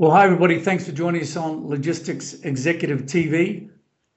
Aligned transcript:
Well, 0.00 0.12
hi, 0.12 0.26
everybody. 0.26 0.60
Thanks 0.60 0.86
for 0.86 0.92
joining 0.92 1.22
us 1.22 1.36
on 1.36 1.66
Logistics 1.66 2.34
Executive 2.44 3.00
TV. 3.02 3.68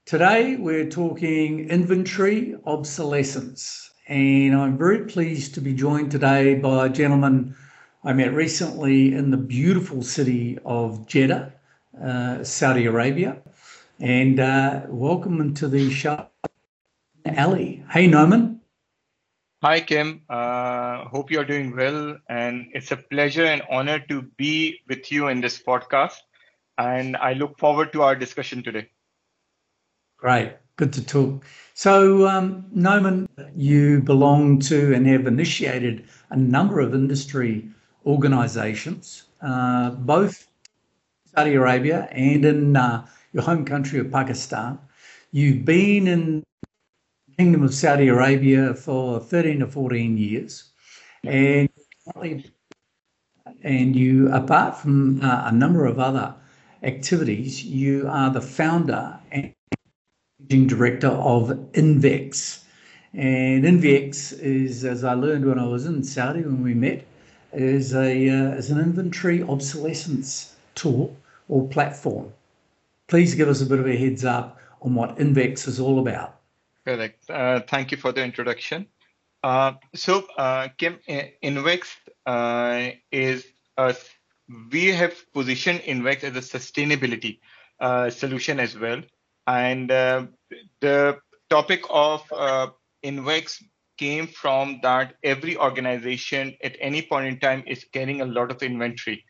Today, 0.05 0.55
we're 0.55 0.87
talking 0.87 1.71
inventory 1.71 2.55
obsolescence, 2.67 3.89
and 4.07 4.55
I'm 4.55 4.77
very 4.77 5.05
pleased 5.05 5.55
to 5.55 5.59
be 5.59 5.73
joined 5.73 6.11
today 6.11 6.53
by 6.53 6.85
a 6.85 6.89
gentleman 6.89 7.55
I 8.03 8.13
met 8.13 8.31
recently 8.31 9.15
in 9.15 9.31
the 9.31 9.37
beautiful 9.37 10.03
city 10.03 10.59
of 10.65 11.07
Jeddah, 11.07 11.51
uh, 11.99 12.43
Saudi 12.43 12.85
Arabia. 12.85 13.41
And 13.99 14.39
uh, 14.39 14.81
welcome 14.87 15.51
to 15.55 15.67
the 15.67 15.89
show, 15.89 16.27
Ali. 17.25 17.83
Hey, 17.89 18.05
Noman. 18.05 18.60
Hi, 19.63 19.79
Kim. 19.79 20.23
Uh, 20.27 21.05
hope 21.05 21.29
you're 21.29 21.45
doing 21.45 21.75
well. 21.75 22.17
And 22.27 22.71
it's 22.73 22.91
a 22.91 22.97
pleasure 22.97 23.45
and 23.45 23.61
honor 23.69 23.99
to 24.09 24.23
be 24.23 24.79
with 24.89 25.11
you 25.11 25.27
in 25.27 25.39
this 25.39 25.61
podcast. 25.61 26.17
And 26.79 27.15
I 27.15 27.33
look 27.33 27.59
forward 27.59 27.93
to 27.93 28.01
our 28.01 28.15
discussion 28.15 28.63
today. 28.63 28.89
Great. 30.17 30.53
Good 30.77 30.91
to 30.93 31.05
talk. 31.05 31.45
So, 31.75 32.27
um, 32.27 32.65
Noman, 32.71 33.29
you 33.55 34.01
belong 34.01 34.61
to 34.61 34.95
and 34.95 35.05
have 35.05 35.27
initiated 35.27 36.07
a 36.31 36.37
number 36.37 36.79
of 36.79 36.95
industry 36.95 37.69
organizations, 38.03 39.25
uh, 39.43 39.91
both 39.91 40.47
Saudi 41.35 41.53
Arabia 41.53 42.07
and 42.11 42.45
in 42.45 42.75
uh, 42.75 43.05
your 43.31 43.43
home 43.43 43.65
country 43.65 43.99
of 43.99 44.11
Pakistan. 44.11 44.79
You've 45.31 45.65
been 45.65 46.07
in 46.07 46.43
Kingdom 47.41 47.63
of 47.63 47.73
Saudi 47.73 48.07
Arabia 48.07 48.75
for 48.75 49.19
13 49.19 49.61
to 49.61 49.65
14 49.65 50.15
years. 50.15 50.65
And 51.23 51.67
and 53.63 53.95
you, 53.95 54.31
apart 54.31 54.77
from 54.77 55.23
uh, 55.23 55.45
a 55.47 55.51
number 55.51 55.87
of 55.87 55.97
other 55.97 56.35
activities, 56.83 57.65
you 57.65 58.07
are 58.07 58.29
the 58.29 58.41
founder 58.41 59.19
and 59.31 59.55
managing 60.39 60.67
director 60.67 61.07
of 61.07 61.47
Invex. 61.73 62.63
And 63.15 63.63
Invex 63.63 64.39
is, 64.39 64.85
as 64.85 65.03
I 65.03 65.15
learned 65.15 65.47
when 65.47 65.57
I 65.57 65.65
was 65.65 65.87
in 65.87 66.03
Saudi 66.03 66.41
when 66.41 66.61
we 66.61 66.75
met, 66.75 67.07
is 67.53 67.95
a 67.95 68.29
uh, 68.29 68.51
is 68.51 68.69
an 68.69 68.77
inventory 68.77 69.41
obsolescence 69.41 70.55
tool 70.75 71.17
or 71.49 71.67
platform. 71.69 72.31
Please 73.07 73.33
give 73.33 73.49
us 73.49 73.61
a 73.61 73.65
bit 73.65 73.79
of 73.79 73.87
a 73.87 73.97
heads 73.97 74.23
up 74.23 74.59
on 74.83 74.93
what 74.93 75.17
Invex 75.17 75.67
is 75.67 75.79
all 75.79 75.97
about. 75.97 76.40
Correct. 76.85 77.29
Uh, 77.29 77.61
thank 77.61 77.91
you 77.91 77.97
for 77.97 78.11
the 78.11 78.23
introduction. 78.23 78.87
Uh, 79.43 79.73
so, 79.95 80.25
uh, 80.37 80.67
Kim, 80.77 80.99
Invex 81.07 81.87
uh, 82.25 82.91
is 83.11 83.45
a, 83.77 83.95
we 84.71 84.87
have 84.87 85.15
positioned 85.33 85.79
Invex 85.81 86.23
as 86.23 86.35
a 86.35 86.57
sustainability 86.59 87.39
uh, 87.79 88.09
solution 88.09 88.59
as 88.59 88.77
well. 88.77 89.01
And 89.47 89.91
uh, 89.91 90.27
the 90.79 91.17
topic 91.49 91.83
of 91.89 92.27
Invex 93.03 93.63
came 93.97 94.27
from 94.27 94.79
that 94.81 95.15
every 95.23 95.57
organization 95.57 96.55
at 96.63 96.75
any 96.79 97.01
point 97.01 97.27
in 97.27 97.39
time 97.39 97.63
is 97.67 97.85
carrying 97.91 98.21
a 98.21 98.25
lot 98.25 98.51
of 98.51 98.61
inventory 98.63 99.23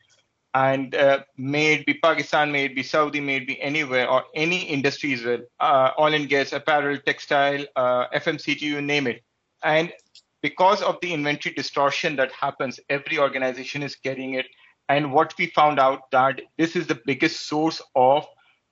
and 0.53 0.93
uh, 0.95 1.23
may 1.37 1.73
it 1.73 1.85
be 1.85 1.93
Pakistan, 1.93 2.51
may 2.51 2.65
it 2.65 2.75
be 2.75 2.83
Saudi, 2.83 3.21
may 3.21 3.37
it 3.37 3.47
be 3.47 3.61
anywhere 3.61 4.09
or 4.09 4.25
any 4.35 4.63
industry 4.63 5.13
as 5.13 5.23
well, 5.23 5.39
uh, 5.59 5.91
oil 5.97 6.13
and 6.13 6.27
gas, 6.27 6.51
apparel, 6.51 6.97
textile, 7.05 7.65
uh, 7.75 8.07
FMCG, 8.09 8.61
you 8.61 8.81
name 8.81 9.07
it. 9.07 9.23
And 9.63 9.93
because 10.41 10.81
of 10.81 10.97
the 11.01 11.13
inventory 11.13 11.55
distortion 11.55 12.15
that 12.17 12.31
happens, 12.31 12.79
every 12.89 13.17
organization 13.17 13.83
is 13.83 13.95
carrying 13.95 14.33
it. 14.33 14.47
And 14.89 15.13
what 15.13 15.33
we 15.37 15.47
found 15.47 15.79
out 15.79 16.11
that 16.11 16.41
this 16.57 16.75
is 16.75 16.87
the 16.87 16.99
biggest 17.05 17.47
source 17.47 17.81
of 17.95 18.25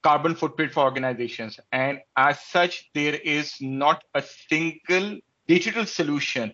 carbon 0.03 0.35
footprint 0.35 0.73
for 0.73 0.83
organizations. 0.83 1.59
And 1.71 1.99
as 2.17 2.41
such, 2.41 2.89
there 2.93 3.15
is 3.15 3.53
not 3.61 4.03
a 4.13 4.21
single 4.21 5.19
digital 5.47 5.85
solution 5.85 6.53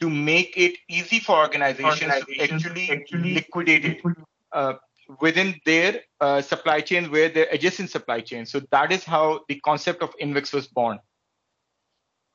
to 0.00 0.10
make 0.10 0.52
it 0.56 0.76
easy 0.90 1.20
for 1.20 1.38
organizations, 1.38 2.02
organizations 2.02 2.26
to 2.26 2.42
actually, 2.42 2.90
actually 2.90 3.34
liquidate 3.34 3.84
it 3.86 4.02
within 5.20 5.60
their 5.64 6.00
uh, 6.20 6.42
supply 6.42 6.80
chain 6.80 7.10
where 7.10 7.28
they're 7.28 7.48
adjacent 7.50 7.90
supply 7.90 8.20
chain. 8.20 8.46
So 8.46 8.60
that 8.70 8.92
is 8.92 9.04
how 9.04 9.40
the 9.48 9.60
concept 9.60 10.02
of 10.02 10.14
Invex 10.20 10.52
was 10.52 10.66
born. 10.66 10.98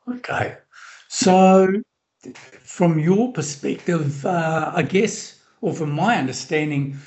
Okay. 0.08 0.58
So 1.09 1.68
from 2.64 3.00
your 3.00 3.34
perspective, 3.34 4.26
uh, 4.26 4.72
I 4.74 4.84
guess, 4.84 5.40
or 5.62 5.74
from 5.74 5.92
my 5.92 6.18
understanding, 6.18 6.98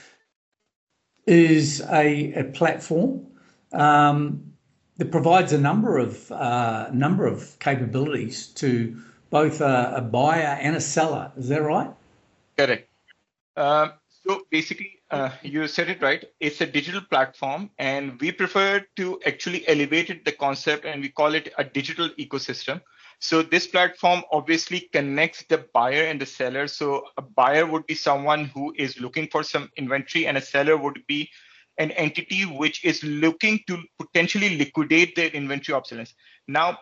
is 1.27 1.81
a, 1.91 2.33
a 2.35 2.45
platform 2.45 3.27
um, 3.73 4.53
that 4.99 5.11
provides 5.11 5.53
a 5.53 5.59
number 5.59 5.99
of 5.99 6.31
uh, 6.31 6.91
number 6.93 7.27
of 7.27 7.59
capabilities 7.59 8.49
to 8.49 8.97
both 9.31 9.61
a, 9.61 9.95
a, 9.97 10.01
buyer 10.01 10.59
and 10.61 10.77
a 10.77 10.81
seller. 10.81 11.33
Is 11.37 11.49
that 11.49 11.63
right? 11.63 11.91
Correct. 12.57 12.89
Uh, 13.57 13.89
so 14.09 14.43
basically, 14.51 15.01
uh, 15.15 15.31
you 15.43 15.69
said 15.69 15.89
it 15.89 16.03
right. 16.03 16.25
It's 16.41 16.61
a 16.61 16.67
digital 16.67 17.01
platform, 17.01 17.71
and 17.79 18.21
we 18.21 18.33
prefer 18.33 18.85
to 18.97 19.21
actually 19.25 19.67
elevate 19.69 20.11
it, 20.11 20.25
the 20.25 20.33
concept, 20.33 20.85
and 20.85 21.01
we 21.01 21.09
call 21.09 21.35
it 21.35 21.53
a 21.57 21.65
digital 21.65 22.09
ecosystem. 22.19 22.81
So 23.21 23.43
this 23.43 23.67
platform 23.67 24.23
obviously 24.33 24.89
connects 24.93 25.45
the 25.49 25.67
buyer 25.73 26.05
and 26.05 26.21
the 26.21 26.27
seller. 26.27 26.67
So 26.67 27.05
a 27.17 27.23
buyer 27.23 27.65
would 27.65 27.87
be 27.87 27.95
someone 27.95 28.47
who 28.47 28.75
is 28.77 28.99
looking 29.01 29.29
for 29.29 29.43
some 29.43 29.71
inventory, 29.77 30.27
and 30.27 30.37
a 30.37 30.43
seller 30.43 30.77
would 30.77 31.01
be 31.07 31.31
an 31.79 31.93
entity 31.93 32.43
which 32.43 32.85
is 32.85 33.03
looking 33.05 33.61
to 33.69 33.79
potentially 33.99 34.57
liquidate 34.59 35.15
their 35.15 35.29
inventory 35.29 35.77
obsolescence. 35.77 36.15
Now, 36.49 36.79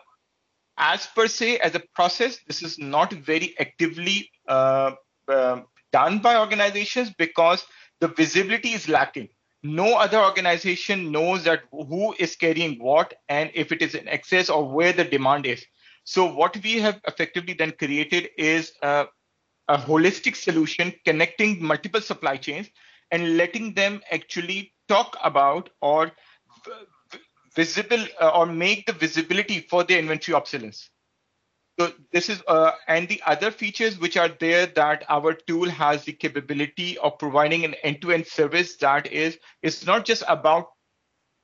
as 0.77 1.07
per 1.15 1.27
se, 1.27 1.59
as 1.59 1.75
a 1.75 1.83
process, 1.93 2.39
this 2.47 2.63
is 2.63 2.79
not 2.79 3.13
very 3.13 3.55
actively 3.59 4.31
uh, 4.47 4.91
uh, 5.27 5.61
done 5.91 6.19
by 6.19 6.37
organizations 6.37 7.11
because 7.17 7.65
the 8.03 8.09
visibility 8.09 8.73
is 8.73 8.89
lacking. 8.89 9.29
No 9.63 9.95
other 9.97 10.19
organization 10.21 11.09
knows 11.09 11.45
that 11.45 11.61
who 11.71 12.13
is 12.19 12.35
carrying 12.35 12.77
what 12.83 13.13
and 13.29 13.49
if 13.53 13.71
it 13.71 13.81
is 13.81 13.95
in 13.95 14.09
excess 14.09 14.49
or 14.49 14.67
where 14.69 14.91
the 14.91 15.05
demand 15.05 15.45
is. 15.45 15.65
So 16.03 16.25
what 16.25 16.57
we 16.61 16.79
have 16.81 16.99
effectively 17.07 17.53
then 17.53 17.71
created 17.71 18.27
is 18.37 18.73
a, 18.81 19.05
a 19.69 19.77
holistic 19.77 20.35
solution 20.35 20.93
connecting 21.05 21.63
multiple 21.63 22.01
supply 22.01 22.35
chains 22.35 22.69
and 23.09 23.37
letting 23.37 23.73
them 23.73 24.01
actually 24.11 24.73
talk 24.89 25.15
about 25.23 25.69
or 25.81 26.11
visible 27.55 28.05
uh, 28.19 28.31
or 28.31 28.45
make 28.45 28.85
the 28.85 28.91
visibility 28.91 29.61
for 29.61 29.85
their 29.85 29.99
inventory 29.99 30.35
obsolescence. 30.35 30.89
So 31.79 31.91
this 32.11 32.29
is, 32.29 32.43
uh, 32.47 32.71
and 32.87 33.07
the 33.07 33.21
other 33.25 33.49
features 33.49 33.97
which 33.97 34.15
are 34.15 34.29
there 34.39 34.67
that 34.67 35.05
our 35.09 35.33
tool 35.33 35.69
has 35.69 36.03
the 36.03 36.13
capability 36.13 36.97
of 36.99 37.17
providing 37.17 37.65
an 37.65 37.73
end-to-end 37.83 38.27
service 38.27 38.75
that 38.77 39.11
is, 39.11 39.39
it's 39.63 39.85
not 39.85 40.05
just 40.05 40.23
about 40.27 40.67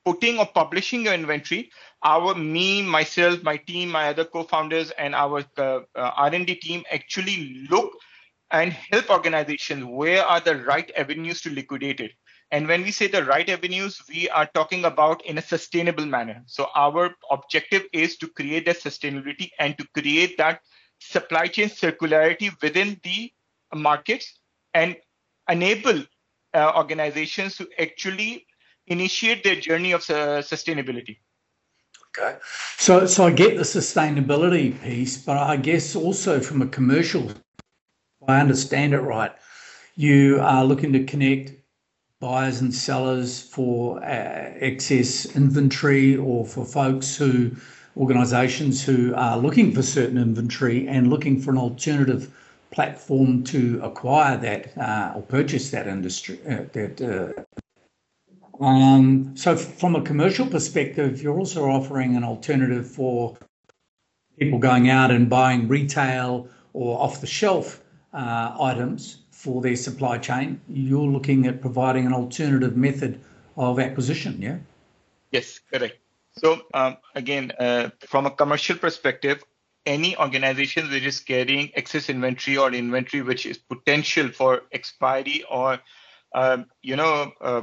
putting 0.04 0.38
or 0.38 0.46
publishing 0.46 1.04
your 1.04 1.14
inventory. 1.14 1.70
Our, 2.02 2.34
me, 2.34 2.80
myself, 2.82 3.42
my 3.42 3.56
team, 3.56 3.90
my 3.90 4.08
other 4.08 4.24
co-founders 4.24 4.92
and 4.92 5.14
our 5.14 5.44
uh, 5.58 5.80
uh, 5.96 6.10
R&D 6.16 6.54
team 6.56 6.84
actually 6.92 7.66
look 7.68 7.92
and 8.52 8.72
help 8.72 9.10
organizations 9.10 9.84
where 9.84 10.24
are 10.24 10.40
the 10.40 10.56
right 10.64 10.90
avenues 10.96 11.40
to 11.42 11.50
liquidate 11.50 12.00
it. 12.00 12.12
And 12.52 12.66
when 12.66 12.82
we 12.82 12.90
say 12.90 13.06
the 13.06 13.24
right 13.24 13.48
avenues, 13.48 14.02
we 14.08 14.28
are 14.28 14.46
talking 14.46 14.84
about 14.84 15.24
in 15.24 15.38
a 15.38 15.42
sustainable 15.42 16.06
manner. 16.06 16.42
So 16.46 16.68
our 16.74 17.14
objective 17.30 17.84
is 17.92 18.16
to 18.18 18.26
create 18.26 18.66
that 18.66 18.80
sustainability 18.80 19.50
and 19.58 19.78
to 19.78 19.86
create 19.94 20.36
that 20.38 20.60
supply 20.98 21.46
chain 21.46 21.68
circularity 21.68 22.50
within 22.60 23.00
the 23.04 23.32
markets 23.72 24.40
and 24.74 24.96
enable 25.48 26.04
uh, 26.52 26.72
organizations 26.76 27.56
to 27.56 27.68
actually 27.78 28.46
initiate 28.88 29.44
their 29.44 29.56
journey 29.56 29.92
of 29.92 30.02
uh, 30.10 30.42
sustainability. 30.42 31.18
Okay. 32.18 32.38
So, 32.76 33.06
so 33.06 33.26
I 33.26 33.30
get 33.30 33.56
the 33.56 33.62
sustainability 33.62 34.80
piece, 34.82 35.16
but 35.16 35.36
I 35.36 35.56
guess 35.56 35.94
also 35.94 36.40
from 36.40 36.62
a 36.62 36.66
commercial, 36.66 37.30
if 37.30 38.28
I 38.28 38.40
understand 38.40 38.94
it 38.94 38.98
right, 38.98 39.30
you 39.94 40.40
are 40.40 40.64
looking 40.64 40.92
to 40.94 41.04
connect 41.04 41.52
buyers 42.20 42.60
and 42.60 42.74
sellers 42.74 43.40
for 43.40 43.98
uh, 44.04 44.52
excess 44.60 45.24
inventory 45.34 46.16
or 46.16 46.44
for 46.44 46.66
folks 46.66 47.16
who 47.16 47.50
organizations 47.96 48.84
who 48.84 49.14
are 49.14 49.38
looking 49.38 49.72
for 49.72 49.82
certain 49.82 50.18
inventory 50.18 50.86
and 50.86 51.08
looking 51.08 51.40
for 51.40 51.50
an 51.50 51.56
alternative 51.56 52.30
platform 52.70 53.42
to 53.42 53.80
acquire 53.82 54.36
that 54.36 54.76
uh, 54.78 55.14
or 55.16 55.22
purchase 55.22 55.70
that 55.70 55.88
industry 55.88 56.38
uh, 56.46 56.62
that 56.72 57.00
uh, 57.00 58.64
um, 58.64 59.34
so 59.34 59.56
from 59.56 59.96
a 59.96 60.02
commercial 60.02 60.46
perspective 60.46 61.22
you're 61.22 61.38
also 61.38 61.64
offering 61.64 62.16
an 62.16 62.22
alternative 62.22 62.86
for 62.86 63.36
people 64.38 64.58
going 64.58 64.90
out 64.90 65.10
and 65.10 65.30
buying 65.30 65.66
retail 65.68 66.46
or 66.74 67.00
off 67.00 67.22
the 67.22 67.26
shelf 67.26 67.82
uh, 68.12 68.56
items 68.60 69.22
for 69.30 69.62
their 69.62 69.76
supply 69.76 70.18
chain. 70.18 70.60
You're 70.68 71.06
looking 71.06 71.46
at 71.46 71.60
providing 71.60 72.06
an 72.06 72.12
alternative 72.12 72.76
method 72.76 73.20
of 73.56 73.78
acquisition, 73.78 74.40
yeah? 74.40 74.58
Yes, 75.30 75.60
correct. 75.72 75.98
So 76.38 76.62
um, 76.74 76.96
again, 77.14 77.52
uh, 77.58 77.90
from 78.00 78.26
a 78.26 78.30
commercial 78.30 78.76
perspective, 78.76 79.42
any 79.86 80.16
organization 80.16 80.90
which 80.90 81.04
is 81.04 81.20
carrying 81.20 81.70
excess 81.74 82.10
inventory 82.10 82.56
or 82.56 82.72
inventory 82.72 83.22
which 83.22 83.46
is 83.46 83.58
potential 83.58 84.28
for 84.28 84.62
expiry 84.72 85.42
or 85.50 85.78
uh, 86.34 86.58
you 86.82 86.96
know 86.96 87.32
uh, 87.40 87.62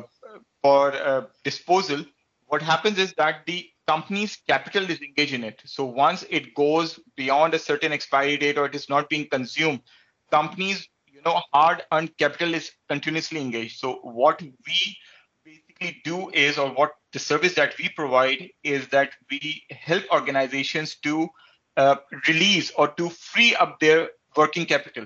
for 0.64 0.94
uh, 0.94 1.26
disposal, 1.44 2.04
what 2.48 2.62
happens 2.62 2.98
is 2.98 3.14
that 3.14 3.46
the 3.46 3.70
company's 3.88 4.38
capital 4.48 4.90
is 4.90 5.02
engaged 5.02 5.34
in 5.34 5.44
it. 5.44 5.62
So 5.66 5.86
once 5.86 6.26
it 6.30 6.54
goes 6.54 7.00
beyond 7.16 7.54
a 7.54 7.60
certain 7.60 7.94
expiry 7.94 8.38
date 8.38 8.58
or 8.58 8.66
it 8.66 8.76
is 8.76 8.90
not 8.90 9.10
being 9.10 9.28
consumed, 9.30 9.82
companies 10.32 10.88
you 11.08 11.22
know 11.26 11.42
hard 11.54 11.84
earned 11.92 12.16
capital 12.18 12.54
is 12.54 12.72
continuously 12.90 13.42
engaged. 13.42 13.80
So 13.80 14.00
what 14.04 14.42
we 14.42 14.98
basically 15.44 16.02
do 16.04 16.30
is, 16.30 16.58
or 16.58 16.70
what 16.72 16.92
the 17.14 17.20
service 17.20 17.56
that 17.56 17.78
we 17.78 17.90
provide 17.90 18.50
is 18.64 18.88
that 18.90 19.12
we 19.32 19.64
help 19.72 20.04
organizations 20.12 20.96
to 21.04 21.30
uh, 21.78 21.96
release 22.28 22.72
or 22.78 22.90
to 22.90 23.10
free 23.10 23.56
up 23.56 23.80
their 23.80 24.10
working 24.36 24.66
capital 24.66 25.06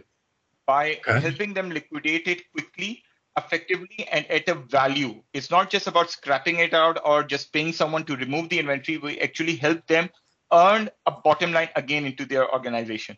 by 0.66 1.00
okay. 1.08 1.20
helping 1.20 1.54
them 1.54 1.70
liquidate 1.70 2.28
it 2.28 2.52
quickly, 2.52 3.04
effectively, 3.38 4.08
and 4.12 4.26
at 4.28 4.48
a 4.50 4.56
value. 4.56 5.22
It's 5.34 5.52
not 5.52 5.70
just 5.70 5.88
about 5.88 6.12
scrapping 6.12 6.58
it 6.60 6.74
out 6.74 7.00
or 7.06 7.24
just 7.24 7.54
paying 7.54 7.74
someone 7.74 8.06
to 8.06 8.16
remove 8.16 8.50
the 8.50 8.60
inventory. 8.60 8.98
We 8.98 9.20
actually 9.20 9.56
help 9.56 9.86
them 9.88 10.10
earn 10.52 10.90
a 11.06 11.12
bottom 11.12 11.52
line 11.52 11.70
again 11.76 12.06
into 12.06 12.26
their 12.26 12.52
organization. 12.52 13.18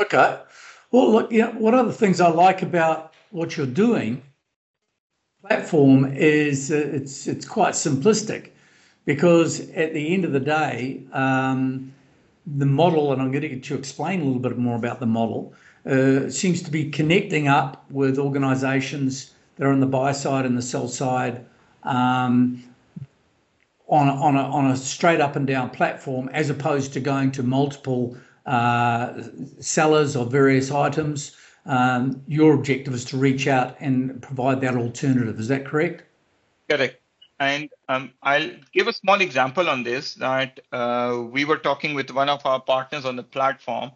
Okay. 0.00 0.38
Well, 0.90 1.12
look, 1.12 1.30
yeah, 1.30 1.50
one 1.50 1.74
of 1.74 1.86
the 1.86 1.92
things 1.92 2.20
I 2.20 2.28
like 2.28 2.62
about 2.62 3.12
what 3.30 3.56
you're 3.56 3.66
doing 3.66 4.22
platform 5.46 6.12
is 6.16 6.70
uh, 6.72 6.76
it's 6.76 7.26
it's 7.26 7.46
quite 7.46 7.74
simplistic. 7.74 8.50
Because 9.04 9.70
at 9.70 9.94
the 9.94 10.12
end 10.12 10.26
of 10.26 10.32
the 10.32 10.40
day, 10.40 11.02
um, 11.12 11.94
the 12.46 12.66
model, 12.66 13.12
and 13.12 13.22
I'm 13.22 13.30
going 13.30 13.42
to 13.42 13.48
get 13.48 13.62
to 13.64 13.74
explain 13.74 14.20
a 14.20 14.24
little 14.24 14.40
bit 14.40 14.58
more 14.58 14.76
about 14.76 15.00
the 15.00 15.06
model, 15.06 15.54
uh, 15.86 16.28
seems 16.28 16.62
to 16.62 16.70
be 16.70 16.90
connecting 16.90 17.48
up 17.48 17.86
with 17.90 18.18
organisations 18.18 19.32
that 19.56 19.66
are 19.66 19.72
on 19.72 19.80
the 19.80 19.86
buy 19.86 20.12
side 20.12 20.44
and 20.44 20.58
the 20.58 20.62
sell 20.62 20.88
side 20.88 21.46
um, 21.84 22.62
on, 23.86 24.08
on, 24.10 24.36
a, 24.36 24.42
on 24.42 24.70
a 24.70 24.76
straight 24.76 25.20
up 25.20 25.36
and 25.36 25.46
down 25.46 25.70
platform 25.70 26.28
as 26.34 26.50
opposed 26.50 26.92
to 26.92 27.00
going 27.00 27.32
to 27.32 27.42
multiple 27.42 28.14
uh, 28.48 29.22
sellers 29.60 30.16
of 30.16 30.32
various 30.32 30.70
items 30.70 31.36
um, 31.68 32.22
your 32.26 32.54
objective 32.54 32.94
is 32.94 33.04
to 33.06 33.18
reach 33.18 33.46
out 33.46 33.76
and 33.78 34.20
provide 34.22 34.60
that 34.62 34.74
alternative. 34.74 35.38
Is 35.38 35.48
that 35.48 35.66
correct? 35.66 36.04
Correct. 36.68 37.00
And 37.38 37.68
um, 37.88 38.12
I'll 38.22 38.50
give 38.72 38.88
a 38.88 38.92
small 38.92 39.20
example 39.20 39.68
on 39.68 39.84
this 39.84 40.14
that 40.14 40.60
uh, 40.72 41.22
we 41.30 41.44
were 41.44 41.58
talking 41.58 41.94
with 41.94 42.10
one 42.10 42.28
of 42.28 42.44
our 42.46 42.60
partners 42.60 43.04
on 43.04 43.16
the 43.16 43.22
platform, 43.22 43.92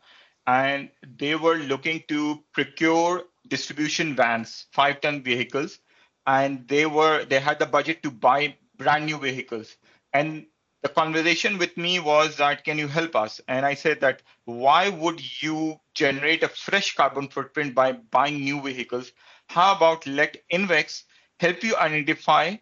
and 0.46 0.90
they 1.18 1.34
were 1.34 1.56
looking 1.56 2.04
to 2.08 2.44
procure 2.52 3.24
distribution 3.48 4.14
vans, 4.14 4.66
five 4.70 5.00
ton 5.00 5.22
vehicles, 5.22 5.80
and 6.26 6.68
they 6.68 6.86
were 6.86 7.24
they 7.24 7.40
had 7.40 7.58
the 7.58 7.66
budget 7.66 8.02
to 8.04 8.10
buy 8.10 8.54
brand 8.76 9.06
new 9.06 9.18
vehicles. 9.18 9.76
And 10.12 10.46
the 10.82 10.88
conversation 10.88 11.58
with 11.58 11.76
me 11.76 12.00
was 12.00 12.36
that 12.36 12.64
can 12.64 12.78
you 12.78 12.88
help 12.88 13.14
us? 13.14 13.40
And 13.48 13.64
i 13.64 13.74
said 13.74 14.00
that 14.00 14.22
why 14.44 14.88
would 14.88 15.20
you 15.42 15.76
generate 15.94 16.42
a 16.42 16.48
fresh 16.48 16.94
carbon 16.94 17.28
footprint 17.28 17.74
by 17.74 17.92
buying 17.92 18.40
new 18.40 18.60
vehicles? 18.60 19.12
How 19.48 19.76
about 19.76 20.06
let 20.06 20.36
invex 20.52 21.04
help 21.38 21.62
you 21.62 21.76
identify 21.76 22.56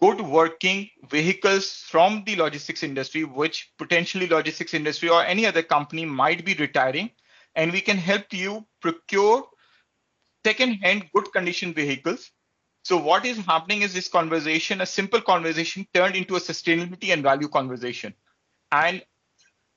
good 0.00 0.20
working 0.20 0.90
vehicles 1.08 1.70
from 1.88 2.24
the 2.24 2.36
logistics 2.36 2.82
industry 2.82 3.24
which 3.24 3.72
potentially 3.78 4.26
logistics 4.26 4.74
industry 4.74 5.08
or 5.08 5.24
any 5.24 5.46
other 5.46 5.62
company 5.62 6.04
might 6.04 6.44
be 6.44 6.54
retiring 6.54 7.10
and 7.54 7.72
we 7.72 7.80
can 7.80 7.96
help 7.96 8.32
you 8.32 8.66
procure 8.80 9.44
second 10.44 10.72
hand 10.82 11.08
good 11.14 11.30
condition 11.32 11.72
vehicles 11.72 12.30
so 12.82 12.96
what 12.96 13.24
is 13.26 13.38
happening 13.38 13.82
is 13.82 13.92
this 13.92 14.08
conversation, 14.08 14.80
a 14.80 14.86
simple 14.86 15.20
conversation 15.20 15.86
turned 15.92 16.16
into 16.16 16.36
a 16.36 16.40
sustainability 16.40 17.12
and 17.12 17.22
value 17.22 17.48
conversation. 17.48 18.14
And 18.72 19.02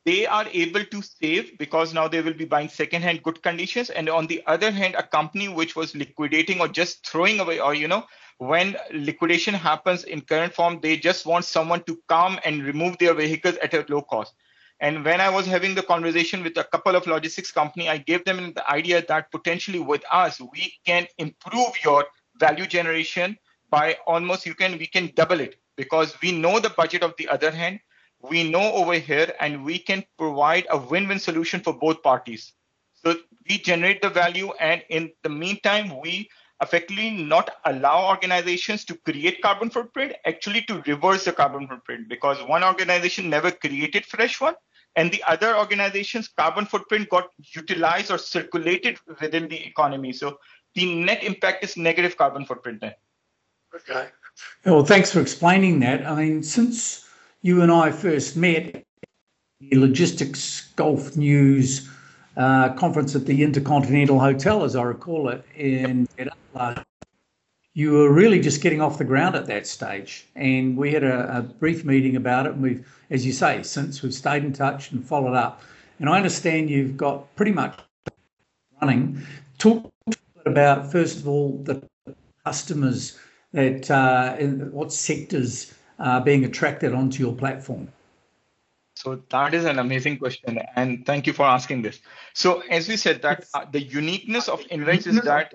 they 0.05 0.25
are 0.25 0.45
able 0.51 0.83
to 0.83 1.01
save 1.01 1.57
because 1.57 1.93
now 1.93 2.07
they 2.07 2.21
will 2.21 2.33
be 2.33 2.45
buying 2.45 2.69
secondhand 2.69 3.23
good 3.23 3.41
conditions. 3.41 3.89
And 3.89 4.09
on 4.09 4.27
the 4.27 4.43
other 4.47 4.71
hand, 4.71 4.95
a 4.95 5.03
company 5.03 5.47
which 5.47 5.75
was 5.75 5.95
liquidating 5.95 6.59
or 6.59 6.67
just 6.67 7.05
throwing 7.07 7.39
away, 7.39 7.59
or 7.59 7.73
you 7.73 7.87
know, 7.87 8.05
when 8.37 8.75
liquidation 8.91 9.53
happens 9.53 10.03
in 10.03 10.21
current 10.21 10.53
form, 10.53 10.79
they 10.81 10.97
just 10.97 11.25
want 11.25 11.45
someone 11.45 11.83
to 11.83 11.99
come 12.09 12.39
and 12.43 12.63
remove 12.63 12.97
their 12.97 13.13
vehicles 13.13 13.55
at 13.57 13.73
a 13.73 13.85
low 13.87 14.01
cost. 14.01 14.33
And 14.79 15.05
when 15.05 15.21
I 15.21 15.29
was 15.29 15.45
having 15.45 15.75
the 15.75 15.83
conversation 15.83 16.43
with 16.43 16.57
a 16.57 16.63
couple 16.65 16.95
of 16.95 17.07
logistics 17.07 17.51
company, 17.51 17.87
I 17.87 17.97
gave 17.97 18.25
them 18.25 18.53
the 18.53 18.69
idea 18.69 19.05
that 19.07 19.31
potentially 19.31 19.79
with 19.79 20.03
us, 20.11 20.41
we 20.41 20.73
can 20.85 21.07
improve 21.17 21.71
your 21.85 22.05
value 22.45 22.67
generation 22.67 23.37
by 23.69 23.97
almost 24.07 24.45
you 24.45 24.55
can 24.61 24.77
we 24.83 24.87
can 24.95 25.11
double 25.15 25.39
it 25.39 25.55
because 25.81 26.15
we 26.21 26.31
know 26.43 26.59
the 26.59 26.75
budget 26.81 27.03
of 27.03 27.13
the 27.17 27.27
other 27.35 27.51
hand 27.51 27.79
we 28.23 28.49
know 28.49 28.71
over 28.73 28.93
here 28.93 29.33
and 29.39 29.63
we 29.63 29.77
can 29.77 30.03
provide 30.17 30.65
a 30.69 30.77
win-win 30.77 31.19
solution 31.19 31.59
for 31.59 31.73
both 31.73 32.01
parties. 32.01 32.53
So 32.93 33.15
we 33.49 33.57
generate 33.57 34.01
the 34.01 34.09
value 34.09 34.51
and 34.59 34.81
in 34.89 35.11
the 35.23 35.29
meantime 35.29 35.99
we 35.99 36.29
effectively 36.61 37.09
not 37.09 37.49
allow 37.65 38.07
organizations 38.07 38.85
to 38.85 38.95
create 38.95 39.41
carbon 39.41 39.69
footprint 39.69 40.13
actually 40.25 40.61
to 40.63 40.81
reverse 40.87 41.25
the 41.25 41.33
carbon 41.33 41.67
footprint 41.67 42.07
because 42.07 42.41
one 42.43 42.63
organization 42.63 43.29
never 43.29 43.51
created 43.51 44.05
fresh 44.05 44.39
one 44.39 44.55
and 44.95 45.11
the 45.11 45.21
other 45.23 45.57
organizations 45.57 46.29
carbon 46.29 46.65
footprint 46.65 47.09
got 47.09 47.27
utilized 47.53 48.09
or 48.11 48.17
circulated 48.17 48.97
within 49.19 49.49
the 49.49 49.65
economy. 49.65 50.13
So 50.13 50.37
the 50.75 50.95
net 50.95 51.23
impact 51.23 51.63
is 51.63 51.77
negative 51.77 52.17
carbon 52.17 52.45
footprint 52.45 52.81
then. 52.81 52.93
Okay. 53.75 54.07
Well, 54.65 54.85
thanks 54.85 55.11
for 55.11 55.19
explaining 55.19 55.79
that. 55.81 56.05
I 56.05 56.15
mean, 56.15 56.43
since 56.43 57.07
you 57.41 57.61
and 57.61 57.71
I 57.71 57.91
first 57.91 58.35
met, 58.37 58.83
the 59.59 59.77
Logistics 59.77 60.71
Gulf 60.75 61.15
News 61.15 61.89
uh, 62.35 62.73
conference 62.73 63.15
at 63.15 63.25
the 63.25 63.43
Intercontinental 63.43 64.19
Hotel, 64.19 64.63
as 64.63 64.75
I 64.75 64.83
recall 64.83 65.29
it, 65.29 65.45
in 65.55 66.07
yep. 66.17 66.85
you 67.73 67.91
were 67.91 68.11
really 68.11 68.39
just 68.39 68.61
getting 68.61 68.81
off 68.81 68.97
the 68.97 69.05
ground 69.05 69.35
at 69.35 69.45
that 69.47 69.67
stage. 69.67 70.27
And 70.35 70.75
we 70.75 70.91
had 70.91 71.03
a, 71.03 71.37
a, 71.37 71.41
brief 71.41 71.85
meeting 71.85 72.15
about 72.15 72.45
it. 72.45 72.53
And 72.53 72.61
we've, 72.61 72.87
as 73.09 73.25
you 73.25 73.31
say, 73.31 73.63
since 73.63 74.01
we've 74.01 74.13
stayed 74.13 74.43
in 74.43 74.53
touch 74.53 74.91
and 74.91 75.05
followed 75.05 75.35
up. 75.35 75.61
And 75.99 76.09
I 76.09 76.17
understand 76.17 76.69
you've 76.69 76.97
got 76.97 77.33
pretty 77.35 77.51
much 77.51 77.79
running. 78.81 79.21
Talk 79.59 79.92
about, 80.45 80.91
first 80.91 81.19
of 81.19 81.27
all, 81.27 81.57
the 81.63 81.81
customers 82.45 83.17
that 83.53 83.89
uh, 83.89 84.35
in 84.39 84.71
what 84.71 84.91
sectors 84.91 85.73
are 85.99 86.21
being 86.21 86.45
attracted 86.45 86.93
onto 86.93 87.23
your 87.23 87.35
platform? 87.35 87.87
So 88.95 89.21
that 89.29 89.53
is 89.53 89.65
an 89.65 89.79
amazing 89.79 90.17
question, 90.17 90.59
and 90.75 91.05
thank 91.05 91.27
you 91.27 91.33
for 91.33 91.43
asking 91.43 91.81
this. 91.81 91.99
So 92.33 92.61
as 92.69 92.87
we 92.87 92.95
said, 92.95 93.21
that 93.23 93.45
uh, 93.53 93.65
the 93.69 93.81
uniqueness 93.81 94.47
of 94.47 94.61
Invex 94.67 95.07
is 95.07 95.19
that 95.21 95.51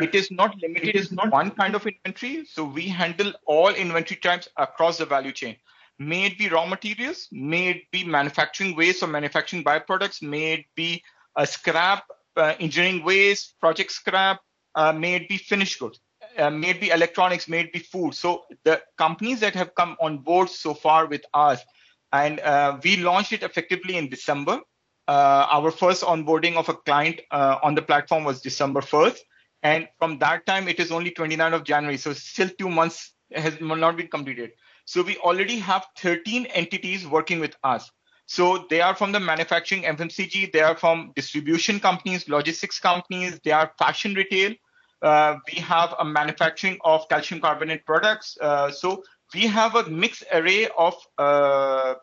it 0.00 0.14
is 0.14 0.30
not 0.30 0.54
limited 0.60 1.08
to 1.08 1.14
not 1.14 1.32
one 1.32 1.50
kind 1.50 1.74
of 1.74 1.86
inventory. 1.86 2.44
So 2.44 2.64
we 2.64 2.86
handle 2.86 3.32
all 3.46 3.70
inventory 3.70 4.20
types 4.20 4.48
across 4.56 4.98
the 4.98 5.06
value 5.06 5.32
chain. 5.32 5.56
May 5.98 6.26
it 6.26 6.38
be 6.38 6.48
raw 6.48 6.66
materials, 6.66 7.28
may 7.32 7.70
it 7.70 7.90
be 7.90 8.04
manufacturing 8.04 8.76
waste 8.76 9.02
or 9.02 9.08
manufacturing 9.08 9.64
byproducts, 9.64 10.22
may 10.22 10.52
it 10.52 10.66
be 10.76 11.02
a 11.34 11.46
scrap 11.46 12.04
engineering 12.38 13.04
waste, 13.04 13.58
project 13.60 13.92
scrap, 13.92 14.40
uh, 14.74 14.92
may 14.92 15.14
it 15.14 15.28
be 15.28 15.36
finished 15.36 15.78
goods, 15.78 16.00
uh, 16.36 16.50
may 16.50 16.70
it 16.70 16.80
be 16.80 16.90
electronics, 16.90 17.48
may 17.48 17.60
it 17.60 17.72
be 17.72 17.78
food. 17.78 18.14
So 18.14 18.44
the 18.64 18.82
companies 18.96 19.40
that 19.40 19.54
have 19.54 19.74
come 19.74 19.96
on 20.00 20.18
board 20.18 20.48
so 20.48 20.74
far 20.74 21.06
with 21.06 21.24
us, 21.34 21.60
and 22.12 22.40
uh, 22.40 22.78
we 22.82 22.96
launched 22.96 23.32
it 23.32 23.42
effectively 23.42 23.96
in 23.96 24.08
December. 24.08 24.60
Uh, 25.06 25.46
our 25.50 25.70
first 25.70 26.02
onboarding 26.02 26.56
of 26.56 26.68
a 26.68 26.74
client 26.74 27.20
uh, 27.30 27.58
on 27.62 27.74
the 27.74 27.82
platform 27.82 28.24
was 28.24 28.40
December 28.40 28.80
1st. 28.80 29.18
And 29.62 29.88
from 29.98 30.18
that 30.18 30.46
time, 30.46 30.68
it 30.68 30.78
is 30.78 30.92
only 30.92 31.10
29 31.10 31.54
of 31.54 31.64
January. 31.64 31.96
So 31.96 32.12
still 32.12 32.48
two 32.58 32.68
months 32.68 33.14
has 33.32 33.58
not 33.60 33.96
been 33.96 34.08
completed. 34.08 34.52
So 34.84 35.02
we 35.02 35.16
already 35.18 35.58
have 35.58 35.86
13 35.98 36.46
entities 36.46 37.06
working 37.06 37.40
with 37.40 37.56
us. 37.64 37.90
So 38.28 38.66
they 38.68 38.82
are 38.82 38.94
from 38.94 39.12
the 39.12 39.20
manufacturing 39.20 39.84
FMCG, 39.84 40.52
they 40.52 40.60
are 40.60 40.76
from 40.76 41.12
distribution 41.16 41.80
companies, 41.80 42.28
logistics 42.28 42.78
companies, 42.78 43.40
they 43.42 43.52
are 43.52 43.72
fashion 43.78 44.12
retail. 44.12 44.54
Uh, 45.00 45.36
we 45.50 45.58
have 45.60 45.94
a 45.98 46.04
manufacturing 46.04 46.76
of 46.84 47.08
calcium 47.08 47.40
carbonate 47.40 47.86
products. 47.86 48.36
Uh, 48.38 48.70
so 48.70 49.02
we 49.32 49.46
have 49.46 49.76
a 49.76 49.88
mixed 49.88 50.24
array 50.30 50.68
of 50.76 50.94
uh, 51.16 51.94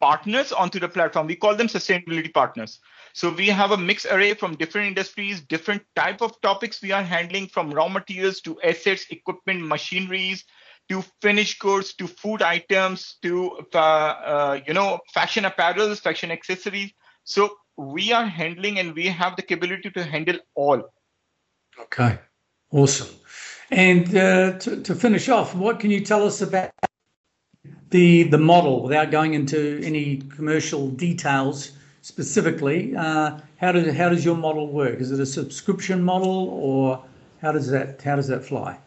partners 0.00 0.50
onto 0.50 0.80
the 0.80 0.88
platform. 0.88 1.26
We 1.26 1.36
call 1.36 1.56
them 1.56 1.68
sustainability 1.68 2.32
partners. 2.32 2.80
So 3.12 3.28
we 3.30 3.48
have 3.48 3.72
a 3.72 3.76
mixed 3.76 4.06
array 4.06 4.32
from 4.32 4.56
different 4.56 4.86
industries, 4.86 5.42
different 5.42 5.82
type 5.94 6.22
of 6.22 6.40
topics 6.40 6.80
we 6.80 6.92
are 6.92 7.02
handling 7.02 7.48
from 7.48 7.70
raw 7.70 7.88
materials 7.88 8.40
to 8.42 8.58
assets, 8.62 9.04
equipment, 9.10 9.60
machineries, 9.66 10.44
to 10.88 11.02
finished 11.20 11.58
goods, 11.60 11.94
to 11.94 12.06
food 12.06 12.42
items, 12.42 13.16
to 13.22 13.66
uh, 13.74 13.78
uh, 13.78 14.60
you 14.66 14.74
know 14.74 14.98
fashion 15.12 15.44
apparel, 15.44 15.94
fashion 15.94 16.30
accessories. 16.30 16.92
So 17.24 17.56
we 17.76 18.12
are 18.12 18.26
handling 18.26 18.78
and 18.78 18.94
we 18.94 19.06
have 19.06 19.36
the 19.36 19.42
capability 19.42 19.90
to 19.90 20.04
handle 20.04 20.38
all. 20.54 20.82
Okay, 21.78 22.18
awesome. 22.70 23.14
And 23.70 24.14
uh, 24.14 24.58
to, 24.58 24.82
to 24.82 24.94
finish 24.94 25.28
off, 25.28 25.54
what 25.54 25.80
can 25.80 25.90
you 25.90 26.00
tell 26.00 26.26
us 26.26 26.42
about 26.42 26.72
the 27.90 28.24
the 28.24 28.38
model 28.38 28.82
without 28.82 29.10
going 29.10 29.34
into 29.34 29.80
any 29.82 30.18
commercial 30.36 30.88
details 30.88 31.72
specifically? 32.02 32.94
Uh, 32.96 33.38
how 33.58 33.72
does 33.72 33.94
how 33.96 34.08
does 34.08 34.24
your 34.24 34.36
model 34.36 34.68
work? 34.68 35.00
Is 35.00 35.10
it 35.10 35.20
a 35.20 35.26
subscription 35.26 36.02
model 36.02 36.48
or 36.50 37.02
how 37.40 37.52
does 37.52 37.70
that 37.70 38.02
how 38.02 38.16
does 38.16 38.28
that 38.28 38.44
fly? 38.44 38.78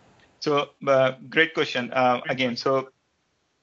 So 0.45 0.69
uh, 0.87 1.13
great 1.27 1.55
question 1.55 1.91
uh, 1.91 2.21
again. 2.29 2.55
So 2.55 2.89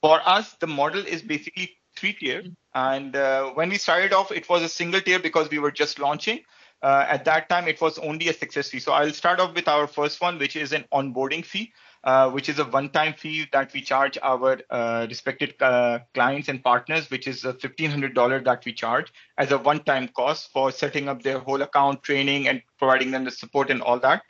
for 0.01 0.21
us, 0.29 0.57
the 0.59 0.67
model 0.67 1.07
is 1.07 1.23
basically 1.23 1.77
three 1.97 2.13
tier. 2.13 2.43
And 2.75 3.15
uh, 3.15 3.51
when 3.51 3.69
we 3.69 3.79
started 3.79 4.13
off, 4.13 4.33
it 4.33 4.49
was 4.49 4.63
a 4.65 4.69
single 4.69 5.01
tier 5.01 5.21
because 5.21 5.49
we 5.49 5.61
were 5.61 5.71
just 5.71 6.01
launching. 6.01 6.41
Uh, 6.83 7.07
at 7.09 7.25
that 7.27 7.49
time, 7.49 7.69
it 7.69 7.81
was 7.81 8.01
only 8.01 8.27
a 8.31 8.33
success 8.33 8.71
fee. 8.71 8.81
So 8.81 8.91
I'll 8.91 9.13
start 9.13 9.39
off 9.39 9.55
with 9.55 9.69
our 9.69 9.87
first 9.87 10.21
one, 10.21 10.41
which 10.41 10.57
is 10.57 10.73
an 10.73 10.85
onboarding 10.93 11.45
fee, 11.45 11.73
uh, 12.03 12.29
which 12.31 12.49
is 12.49 12.59
a 12.59 12.65
one-time 12.65 13.15
fee 13.15 13.47
that 13.53 13.73
we 13.73 13.81
charge 13.81 14.19
our 14.21 14.59
uh, 14.69 15.07
respected 15.09 15.57
clients 15.59 16.49
and 16.49 16.65
partners, 16.65 17.09
which 17.13 17.29
is 17.29 17.45
a 17.45 17.53
$1,500 17.53 18.45
that 18.45 18.65
we 18.65 18.73
charge 18.73 19.13
as 19.39 19.53
a 19.53 19.59
one-time 19.59 20.09
cost 20.09 20.51
for 20.51 20.73
setting 20.73 21.09
up 21.09 21.23
their 21.23 21.39
whole 21.39 21.63
account, 21.63 22.03
training, 22.03 22.49
and 22.49 22.61
providing 22.77 23.13
them 23.13 23.23
the 23.23 23.31
support 23.31 23.71
and 23.71 23.83
all 23.83 24.01
that. 24.01 24.23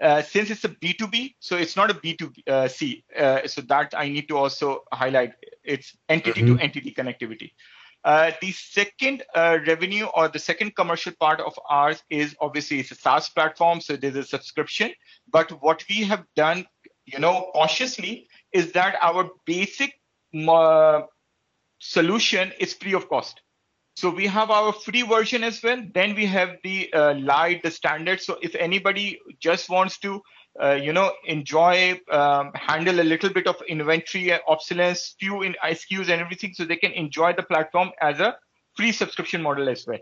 Uh, 0.00 0.22
since 0.22 0.50
it's 0.50 0.64
a 0.64 0.68
B2B, 0.68 1.34
so 1.40 1.56
it's 1.56 1.76
not 1.76 1.90
a 1.90 1.94
B2C. 1.94 3.02
Uh, 3.16 3.48
so 3.48 3.60
that 3.62 3.94
I 3.96 4.08
need 4.08 4.28
to 4.28 4.36
also 4.36 4.84
highlight. 4.92 5.32
It's 5.64 5.96
entity 6.08 6.42
mm-hmm. 6.42 6.56
to 6.56 6.62
entity 6.62 6.94
connectivity. 6.94 7.50
Uh, 8.04 8.30
the 8.40 8.52
second 8.52 9.24
uh, 9.34 9.58
revenue 9.66 10.06
or 10.06 10.28
the 10.28 10.38
second 10.38 10.76
commercial 10.76 11.12
part 11.18 11.40
of 11.40 11.58
ours 11.68 12.02
is 12.10 12.36
obviously 12.40 12.78
it's 12.78 12.92
a 12.92 12.94
SaaS 12.94 13.28
platform, 13.28 13.80
so 13.80 13.96
there's 13.96 14.14
a 14.14 14.22
subscription. 14.22 14.92
But 15.30 15.50
what 15.62 15.84
we 15.88 16.04
have 16.04 16.24
done, 16.36 16.66
you 17.06 17.18
know, 17.18 17.50
cautiously 17.52 18.28
is 18.52 18.72
that 18.72 18.96
our 19.02 19.28
basic 19.46 20.00
uh, 20.48 21.02
solution 21.80 22.52
is 22.60 22.72
free 22.72 22.94
of 22.94 23.08
cost. 23.08 23.40
So 23.98 24.10
we 24.10 24.28
have 24.28 24.52
our 24.52 24.72
free 24.72 25.02
version 25.02 25.42
as 25.42 25.60
well. 25.60 25.82
Then 25.92 26.14
we 26.14 26.24
have 26.26 26.58
the 26.62 26.88
uh, 26.92 27.14
light, 27.14 27.64
the 27.64 27.70
standard. 27.72 28.20
So 28.20 28.38
if 28.40 28.54
anybody 28.54 29.18
just 29.40 29.68
wants 29.68 29.98
to, 29.98 30.22
uh, 30.62 30.78
you 30.80 30.92
know, 30.92 31.12
enjoy, 31.24 32.00
um, 32.08 32.52
handle 32.54 33.00
a 33.00 33.02
little 33.12 33.28
bit 33.28 33.48
of 33.48 33.56
inventory 33.66 34.32
obsolescence, 34.46 35.16
few 35.18 35.42
in 35.42 35.56
SKUs 35.64 36.10
and 36.10 36.20
everything, 36.20 36.54
so 36.54 36.64
they 36.64 36.76
can 36.76 36.92
enjoy 36.92 37.32
the 37.32 37.42
platform 37.42 37.90
as 38.00 38.20
a 38.20 38.36
free 38.76 38.92
subscription 38.92 39.42
model 39.42 39.68
as 39.68 39.84
well. 39.84 39.98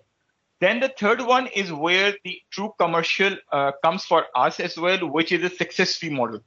Then 0.60 0.78
the 0.80 0.90
third 0.90 1.22
one 1.22 1.46
is 1.46 1.72
where 1.72 2.14
the 2.22 2.38
true 2.50 2.74
commercial 2.78 3.34
uh, 3.50 3.72
comes 3.82 4.04
for 4.04 4.26
us 4.34 4.60
as 4.60 4.76
well, 4.76 5.08
which 5.08 5.32
is 5.32 5.42
a 5.42 5.56
success 5.56 5.96
fee 5.96 6.10
model. 6.10 6.40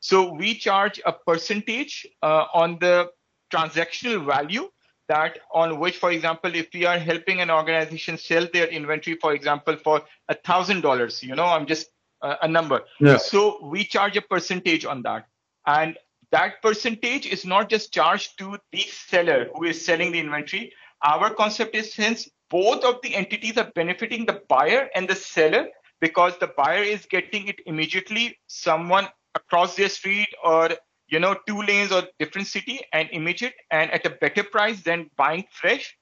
So 0.00 0.30
we 0.30 0.56
charge 0.56 1.00
a 1.06 1.14
percentage 1.14 2.06
uh, 2.20 2.44
on 2.52 2.78
the 2.80 3.08
transactional 3.50 4.26
value 4.26 4.68
that 5.12 5.38
on 5.52 5.78
which, 5.78 5.96
for 6.02 6.10
example, 6.10 6.54
if 6.62 6.68
we 6.72 6.86
are 6.86 6.98
helping 6.98 7.40
an 7.40 7.50
organization 7.50 8.16
sell 8.16 8.46
their 8.52 8.68
inventory, 8.78 9.16
for 9.24 9.32
example, 9.38 9.76
for 9.86 10.02
a 10.28 10.34
thousand 10.34 10.80
dollars, 10.80 11.22
you 11.22 11.34
know, 11.34 11.44
I'm 11.44 11.66
just 11.66 11.88
uh, 12.22 12.36
a 12.42 12.48
number. 12.48 12.80
Yeah. 13.00 13.18
So 13.18 13.42
we 13.74 13.84
charge 13.84 14.16
a 14.16 14.22
percentage 14.22 14.84
on 14.84 15.02
that. 15.02 15.26
And 15.66 15.98
that 16.30 16.62
percentage 16.62 17.26
is 17.26 17.44
not 17.44 17.68
just 17.68 17.92
charged 17.92 18.38
to 18.38 18.56
the 18.72 18.84
seller 19.08 19.50
who 19.54 19.64
is 19.64 19.84
selling 19.84 20.12
the 20.12 20.20
inventory. 20.20 20.72
Our 21.02 21.34
concept 21.34 21.74
is 21.74 21.92
since 21.92 22.28
both 22.48 22.84
of 22.84 22.96
the 23.02 23.14
entities 23.14 23.58
are 23.58 23.70
benefiting 23.74 24.24
the 24.26 24.40
buyer 24.48 24.88
and 24.94 25.08
the 25.08 25.14
seller 25.14 25.66
because 26.00 26.38
the 26.38 26.50
buyer 26.56 26.82
is 26.82 27.06
getting 27.06 27.48
it 27.48 27.60
immediately, 27.66 28.38
someone 28.46 29.08
across 29.34 29.76
their 29.76 29.88
street 29.88 30.28
or 30.42 30.70
you 31.12 31.20
know, 31.20 31.36
two 31.46 31.60
lanes 31.62 31.92
or 31.92 32.04
different 32.18 32.48
city 32.48 32.80
and 32.92 33.08
image 33.12 33.42
it 33.42 33.52
and 33.70 33.90
at 33.90 34.06
a 34.06 34.10
better 34.10 34.42
price 34.42 34.80
than 34.80 35.10
buying 35.16 35.44
fresh. 35.52 35.94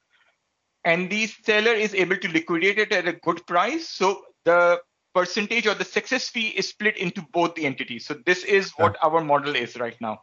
And 0.84 1.10
the 1.10 1.26
seller 1.26 1.72
is 1.72 1.94
able 1.94 2.16
to 2.16 2.28
liquidate 2.28 2.78
it 2.78 2.92
at 2.92 3.08
a 3.08 3.14
good 3.14 3.44
price. 3.46 3.88
So 3.88 4.22
the 4.44 4.80
percentage 5.12 5.66
or 5.66 5.74
the 5.74 5.84
success 5.84 6.28
fee 6.28 6.48
is 6.48 6.68
split 6.68 6.96
into 6.96 7.22
both 7.32 7.56
the 7.56 7.66
entities. 7.66 8.06
So 8.06 8.14
this 8.24 8.44
is 8.44 8.70
what 8.76 8.96
our 9.02 9.22
model 9.22 9.56
is 9.56 9.76
right 9.76 10.00
now. 10.00 10.20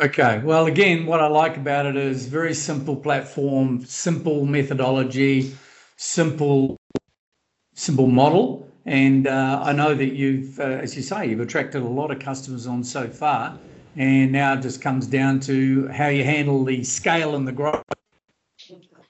Okay. 0.00 0.40
Well, 0.44 0.66
again, 0.66 1.04
what 1.04 1.20
I 1.20 1.26
like 1.26 1.56
about 1.56 1.86
it 1.86 1.96
is 1.96 2.26
very 2.26 2.54
simple 2.54 2.94
platform, 2.94 3.84
simple 3.84 4.46
methodology, 4.46 5.56
simple, 5.96 6.76
simple 7.74 8.06
model. 8.06 8.70
And 8.84 9.26
uh, 9.26 9.62
I 9.64 9.72
know 9.72 9.94
that 9.94 10.12
you've, 10.14 10.60
uh, 10.60 10.84
as 10.84 10.94
you 10.94 11.02
say, 11.02 11.28
you've 11.28 11.40
attracted 11.40 11.82
a 11.82 11.88
lot 11.88 12.12
of 12.12 12.20
customers 12.20 12.68
on 12.68 12.84
so 12.84 13.08
far 13.08 13.58
and 13.96 14.32
now 14.32 14.54
it 14.54 14.60
just 14.60 14.82
comes 14.82 15.06
down 15.06 15.40
to 15.40 15.88
how 15.88 16.08
you 16.08 16.22
handle 16.22 16.64
the 16.64 16.84
scale 16.84 17.34
and 17.34 17.48
the 17.48 17.52
growth. 17.52 17.82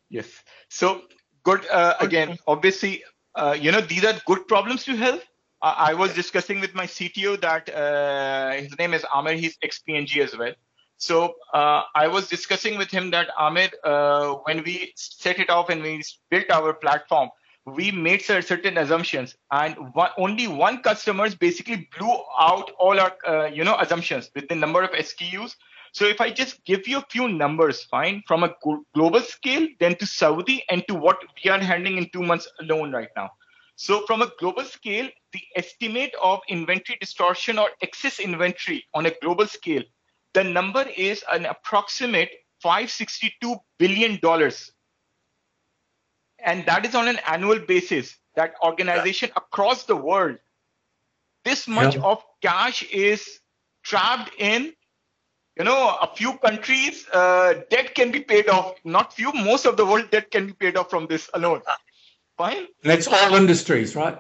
Yes. 0.09 0.29
So 0.69 1.03
good. 1.43 1.67
Uh, 1.69 1.95
again, 2.01 2.39
obviously, 2.47 3.03
uh, 3.35 3.57
you 3.59 3.73
know 3.73 3.81
these 3.81 4.05
are 4.05 4.15
good 4.27 4.47
problems 4.47 4.85
to 4.85 4.97
have. 4.97 5.23
I, 5.61 5.91
I 5.91 5.95
was 5.95 6.15
discussing 6.15 6.61
with 6.61 6.75
my 6.75 6.87
CTO 6.87 7.41
that 7.41 7.69
uh, 7.75 8.53
his 8.53 8.79
name 8.79 8.95
is 8.95 9.05
Amir. 9.13 9.35
He's 9.35 9.59
ex-P&G 9.63 10.23
as 10.23 10.37
well. 10.37 10.53
So 10.99 11.35
uh, 11.53 11.83
I 11.95 12.09
was 12.09 12.29
discussing 12.29 12.79
with 12.79 12.91
him 12.91 13.11
that 13.11 13.29
Amir, 13.39 13.71
uh, 13.85 14.35
when 14.45 14.63
we 14.63 14.93
set 14.97 15.39
it 15.39 15.51
off 15.51 15.69
and 15.69 15.83
we 15.83 16.03
built 16.31 16.51
our 16.51 16.73
platform, 16.73 17.31
we 17.67 17.91
made 17.91 18.23
certain 18.23 18.79
assumptions 18.79 19.35
and 19.51 19.75
one, 19.93 20.11
only 20.19 20.47
one 20.47 20.83
customers 20.83 21.35
basically 21.35 21.89
blew 21.99 22.17
out 22.39 22.71
all 22.79 22.99
our 22.99 23.13
uh, 23.27 23.47
you 23.47 23.65
know 23.65 23.77
assumptions 23.79 24.31
with 24.35 24.49
the 24.49 24.55
number 24.55 24.83
of 24.83 24.91
SKUs. 24.91 25.57
So 25.93 26.05
if 26.05 26.21
I 26.21 26.31
just 26.31 26.65
give 26.65 26.87
you 26.87 26.99
a 26.99 27.07
few 27.11 27.27
numbers, 27.27 27.83
fine, 27.85 28.23
from 28.27 28.45
a 28.45 28.55
global 28.95 29.21
scale, 29.21 29.67
then 29.81 29.97
to 29.97 30.07
Saudi 30.07 30.63
and 30.69 30.87
to 30.89 30.95
what 30.95 31.19
we 31.43 31.51
are 31.51 31.59
handling 31.59 31.97
in 31.97 32.09
two 32.13 32.23
months 32.23 32.47
alone 32.61 32.93
right 32.93 33.09
now. 33.17 33.31
So 33.77 34.05
from 34.07 34.23
a 34.23 34.31
global 34.39 34.65
scale, 34.65 35.09
the 35.33 35.41
estimate 35.57 36.15
of 36.23 36.41
inventory 36.49 36.99
distortion 37.01 37.59
or 37.59 37.71
excess 37.81 38.21
inventory 38.21 38.85
on 38.95 39.07
a 39.07 39.13
global 39.23 39.47
scale, 39.47 39.83
the 40.35 40.45
number 40.45 40.85
is 40.97 41.25
an 41.33 41.47
approximate 41.47 42.31
562 42.63 43.57
billion 43.79 44.19
dollars 44.21 44.71
and 46.39 46.65
that 46.67 46.85
is 46.85 46.95
on 46.95 47.09
an 47.09 47.19
annual 47.27 47.59
basis 47.59 48.17
that 48.37 48.55
organization 48.63 49.31
across 49.37 49.85
the 49.85 49.97
world. 49.97 50.39
This 51.45 51.67
much 51.67 51.97
yeah. 51.97 52.03
of 52.03 52.23
cash 52.43 52.83
is 52.85 53.41
trapped 53.83 54.33
in 54.39 54.73
you 55.57 55.65
know 55.65 55.97
a 56.03 56.11
few 56.15 56.37
countries 56.39 57.07
uh, 57.13 57.55
debt 57.71 57.95
can 57.95 58.11
be 58.11 58.21
paid 58.21 58.49
off. 58.49 58.75
Not 58.85 59.15
few 59.15 59.33
most 59.33 59.65
of 59.65 59.77
the 59.77 59.87
world 59.87 60.11
debt 60.11 60.31
can 60.31 60.47
be 60.47 60.53
paid 60.53 60.77
off 60.77 60.91
from 60.91 61.07
this 61.07 61.31
alone. 61.35 61.63
Fine? 62.37 62.67
That's 62.83 63.07
all 63.07 63.35
industries 63.35 63.97
right? 63.97 64.19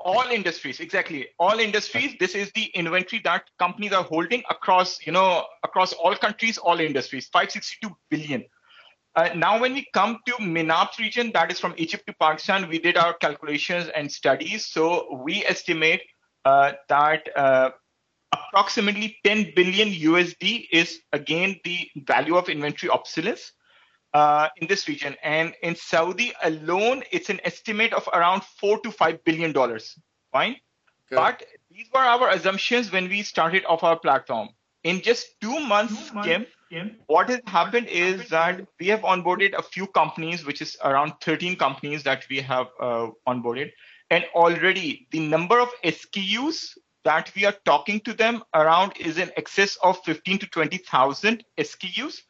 All 0.00 0.28
industries 0.30 0.80
exactly. 0.80 1.28
All 1.38 1.58
industries 1.58 2.16
this 2.20 2.34
is 2.34 2.52
the 2.52 2.66
inventory 2.74 3.22
that 3.24 3.44
companies 3.58 3.92
are 3.92 4.04
holding 4.04 4.42
across 4.50 5.04
you 5.06 5.12
know 5.12 5.44
across 5.64 5.92
all 5.92 6.14
countries 6.14 6.58
all 6.58 6.78
industries. 6.80 7.28
562 7.28 7.96
billion 8.10 8.44
uh, 9.18 9.34
now, 9.34 9.60
when 9.60 9.74
we 9.74 9.84
come 9.92 10.18
to 10.26 10.32
MENAP 10.34 10.96
region, 11.00 11.32
that 11.32 11.50
is 11.50 11.58
from 11.58 11.74
Egypt 11.76 12.06
to 12.06 12.12
Pakistan, 12.20 12.68
we 12.68 12.78
did 12.78 12.96
our 12.96 13.14
calculations 13.14 13.90
and 13.96 14.10
studies. 14.10 14.66
So 14.66 15.20
we 15.24 15.44
estimate 15.44 16.02
uh, 16.44 16.74
that 16.88 17.28
uh, 17.34 17.70
approximately 18.30 19.16
10 19.24 19.54
billion 19.56 19.88
USD 19.88 20.68
is 20.70 21.00
again 21.12 21.58
the 21.64 21.90
value 21.96 22.36
of 22.36 22.48
inventory 22.48 22.90
obsolescence 22.90 23.50
uh, 24.14 24.50
in 24.58 24.68
this 24.68 24.86
region. 24.86 25.16
And 25.24 25.52
in 25.64 25.74
Saudi 25.74 26.32
alone, 26.44 27.02
it's 27.10 27.28
an 27.28 27.40
estimate 27.42 27.92
of 27.92 28.08
around 28.12 28.44
four 28.44 28.78
to 28.82 28.92
five 28.92 29.24
billion 29.24 29.50
dollars. 29.50 29.98
Fine. 30.30 30.58
Okay. 31.10 31.16
But 31.16 31.42
these 31.72 31.88
were 31.92 32.06
our 32.14 32.30
assumptions 32.30 32.92
when 32.92 33.08
we 33.08 33.22
started 33.22 33.64
off 33.64 33.82
our 33.82 33.98
platform. 33.98 34.50
In 34.84 35.00
just 35.00 35.40
two 35.40 35.58
months, 35.58 36.08
two 36.08 36.14
months. 36.14 36.28
Kim, 36.28 36.46
what 37.06 37.28
has 37.30 37.40
happened 37.46 37.86
is 37.88 38.28
that 38.28 38.66
we 38.78 38.88
have 38.88 39.00
onboarded 39.00 39.54
a 39.54 39.62
few 39.62 39.86
companies, 39.86 40.44
which 40.44 40.60
is 40.60 40.76
around 40.84 41.14
13 41.22 41.56
companies 41.56 42.02
that 42.02 42.26
we 42.28 42.40
have 42.40 42.66
uh, 42.80 43.08
onboarded. 43.26 43.70
And 44.10 44.24
already 44.34 45.08
the 45.10 45.20
number 45.20 45.60
of 45.60 45.68
SKUs 45.84 46.76
that 47.04 47.32
we 47.34 47.44
are 47.46 47.54
talking 47.64 48.00
to 48.00 48.12
them 48.12 48.42
around 48.54 48.92
is 48.98 49.18
in 49.18 49.30
excess 49.36 49.76
of 49.82 49.98
15 50.04 50.38
to 50.40 50.46
20,000 50.46 51.44
SKUs. 51.58 52.20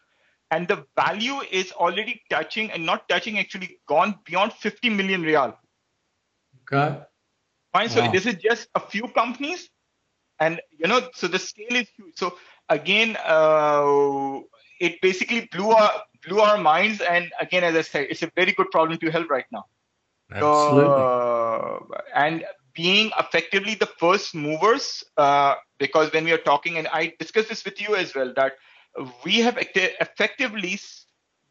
and 0.50 0.66
the 0.66 0.86
value 0.96 1.40
is 1.50 1.72
already 1.72 2.22
touching 2.30 2.70
and 2.70 2.86
not 2.86 3.08
touching 3.08 3.38
actually 3.38 3.80
gone 3.86 4.18
beyond 4.24 4.52
50 4.52 4.88
million 4.90 5.22
riyal. 5.22 5.54
Okay. 6.62 7.00
Fine. 7.72 7.90
So 7.90 8.10
this 8.10 8.24
is 8.24 8.36
just 8.36 8.68
a 8.74 8.80
few 8.80 9.08
companies, 9.08 9.68
and 10.40 10.60
you 10.70 10.88
know, 10.88 11.00
so 11.14 11.28
the 11.28 11.38
scale 11.38 11.76
is 11.76 11.88
huge. 11.96 12.16
So 12.16 12.36
again, 12.68 13.16
uh, 13.24 14.40
it 14.80 15.00
basically 15.00 15.48
blew 15.52 15.70
our 15.70 16.02
blew 16.26 16.40
our 16.40 16.58
minds. 16.58 17.00
And 17.00 17.30
again, 17.40 17.64
as 17.64 17.74
I 17.74 17.82
said, 17.82 18.06
it's 18.10 18.22
a 18.22 18.30
very 18.34 18.52
good 18.52 18.70
problem 18.70 18.98
to 18.98 19.10
help 19.10 19.30
right 19.30 19.46
now. 19.50 19.64
Absolutely. 20.30 21.02
Uh, 21.02 21.78
and 22.14 22.44
being 22.74 23.10
effectively 23.18 23.74
the 23.74 23.86
first 23.86 24.34
movers, 24.34 25.02
uh, 25.16 25.54
because 25.78 26.12
when 26.12 26.24
we 26.24 26.32
are 26.32 26.38
talking, 26.38 26.78
and 26.78 26.86
I 26.88 27.14
discussed 27.18 27.48
this 27.48 27.64
with 27.64 27.80
you 27.80 27.96
as 27.96 28.14
well, 28.14 28.32
that 28.36 28.52
we 29.24 29.40
have 29.40 29.58
effectively 29.58 30.78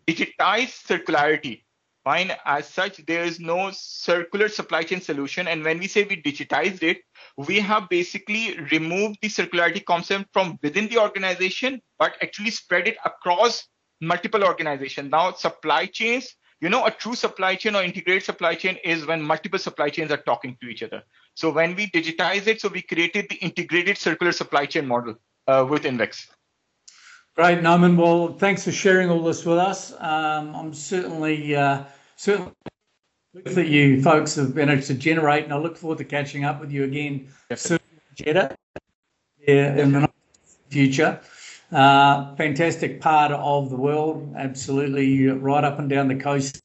digitized 0.08 0.86
circularity. 0.88 1.64
Fine. 2.08 2.32
As 2.46 2.70
such, 2.70 3.06
there 3.06 3.26
is 3.26 3.38
no 3.38 3.70
circular 3.74 4.48
supply 4.48 4.84
chain 4.84 5.02
solution. 5.02 5.50
And 5.50 5.62
when 5.62 5.78
we 5.78 5.88
say 5.88 6.06
we 6.06 6.22
digitized 6.22 6.82
it, 6.82 7.02
we 7.36 7.60
have 7.60 7.90
basically 7.90 8.58
removed 8.72 9.18
the 9.22 9.28
circularity 9.28 9.84
concept 9.84 10.32
from 10.32 10.58
within 10.64 10.88
the 10.88 11.00
organization, 11.00 11.82
but 12.00 12.14
actually 12.22 12.52
spread 12.52 12.88
it 12.88 12.96
across 13.04 13.68
multiple 14.00 14.46
organizations. 14.46 15.12
Now, 15.12 15.34
supply 15.34 15.86
chains 15.88 16.34
you 16.62 16.70
know 16.70 16.86
a 16.86 16.92
true 16.92 17.14
supply 17.14 17.56
chain 17.56 17.76
or 17.76 17.84
integrated 17.84 18.24
supply 18.24 18.56
chain 18.56 18.78
is 18.86 19.06
when 19.06 19.22
multiple 19.22 19.60
supply 19.60 19.90
chains 19.90 20.10
are 20.10 20.24
talking 20.30 20.58
to 20.60 20.70
each 20.70 20.82
other 20.82 21.04
so 21.36 21.52
when 21.52 21.76
we 21.76 21.86
digitize 21.92 22.48
it 22.48 22.60
so 22.60 22.68
we 22.68 22.82
created 22.82 23.28
the 23.30 23.36
integrated 23.36 23.96
circular 23.96 24.32
supply 24.32 24.66
chain 24.66 24.88
model 24.88 25.14
uh, 25.46 25.64
with 25.70 25.84
invex 25.84 26.26
great 27.38 27.62
Noman. 27.62 27.96
well 27.96 28.34
thanks 28.34 28.63
for 28.63 28.72
sharing 28.72 29.10
all 29.10 29.24
this 29.24 29.46
with 29.46 29.60
us 29.60 29.94
um, 30.00 30.56
i'm 30.56 30.74
certainly 30.74 31.56
uh, 31.56 31.84
certainly 32.15 32.51
that 33.46 33.67
you 33.67 34.01
folks 34.01 34.36
have 34.36 34.56
managed 34.56 34.88
to 34.88 34.96
generate 34.96 35.44
and 35.44 35.53
i 35.53 35.58
look 35.58 35.77
forward 35.77 36.00
to 36.00 36.03
catching 36.03 36.44
up 36.44 36.60
with 36.60 36.72
you 36.72 36.84
again 36.84 37.27
soon 37.56 37.79
Jeddah, 38.15 38.58
yeah, 39.48 39.77
in 39.77 39.91
the 39.91 40.10
future 40.70 41.22
uh, 41.72 42.34
fantastic 42.36 43.01
part 43.01 43.32
of 43.32 43.70
the 43.70 43.75
world, 43.75 44.34
absolutely 44.38 45.27
right 45.27 45.63
up 45.63 45.79
and 45.79 45.89
down 45.89 46.08
the 46.08 46.15
coast. 46.15 46.62